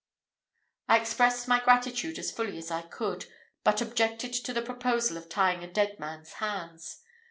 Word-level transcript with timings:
I 0.89 0.99
expressed 0.99 1.47
my 1.47 1.59
gratitude 1.59 2.17
as 2.17 2.31
fully 2.31 2.57
as 2.57 2.71
I 2.71 2.81
could, 2.81 3.27
but 3.63 3.81
objected 3.81 4.33
to 4.33 4.51
the 4.51 4.63
proposal 4.63 5.15
of 5.15 5.29
tying 5.29 5.63
a 5.63 5.71
dead 5.71 5.99
man's 5.99 6.33
hands. 6.41 7.03